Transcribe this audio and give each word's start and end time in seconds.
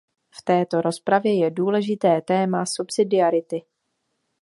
V 0.31 0.41
této 0.41 0.81
rozpravě 0.81 1.37
je 1.39 1.51
důležité 1.51 2.21
téma 2.21 2.65
subsidiarity. 2.65 3.61